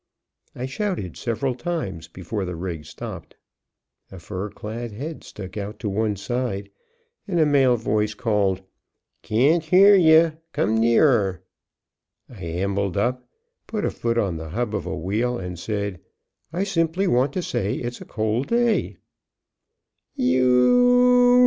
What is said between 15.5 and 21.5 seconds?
said, "I simply want to say, it's a cold day." "You